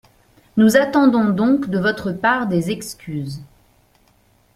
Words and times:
Nous 0.57 0.77
attendons 0.77 1.29
donc 1.29 1.69
de 1.69 1.77
votre 1.77 2.11
part 2.11 2.47
des 2.47 2.71
excuses. 2.71 3.43